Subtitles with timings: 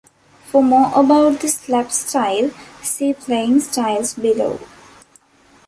[0.45, 2.49] For more about the slap style,
[2.81, 4.59] see "Playing styles," below.